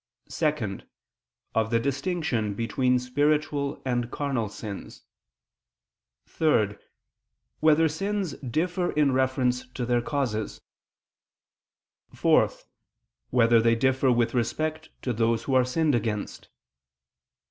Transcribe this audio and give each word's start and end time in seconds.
(2) 0.29 0.79
Of 1.53 1.69
the 1.69 1.79
distinction 1.79 2.55
between 2.55 2.97
spiritual 2.97 3.79
and 3.85 4.09
carnal 4.09 4.49
sins; 4.49 5.03
(3) 6.25 6.75
Whether 7.59 7.87
sins 7.87 8.31
differ 8.39 8.93
in 8.93 9.11
reference 9.11 9.67
to 9.73 9.85
their 9.85 10.01
causes? 10.01 10.59
(4) 12.15 12.49
Whether 13.29 13.61
they 13.61 13.75
differ 13.75 14.11
with 14.11 14.33
respect 14.33 14.89
to 15.03 15.13
those 15.13 15.43
who 15.43 15.53
are 15.53 15.63
sinned 15.63 15.93
against? 15.93 16.49